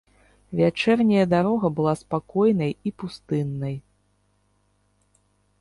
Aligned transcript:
Вячэрняя 0.59 1.25
дарога 1.33 1.69
была 1.79 1.93
спакойнай 2.01 2.71
і 2.91 2.97
пустыннай. 3.05 3.79